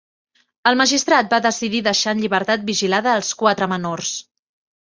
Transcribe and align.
El 0.71 0.77
magistrat 0.79 1.29
va 1.35 1.39
decidir 1.47 1.83
deixar 1.89 2.15
en 2.17 2.23
llibertat 2.25 2.65
vigilada 2.73 3.15
als 3.19 3.33
quatre 3.43 3.73
menors. 3.75 4.19